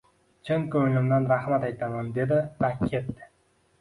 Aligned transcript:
Chin 0.47 0.63
koʻnglimdan 0.75 1.29
rahmat 1.33 1.67
aytaman, 1.69 2.11
dedi 2.19 2.41
va 2.67 2.73
ketdi 2.85 3.33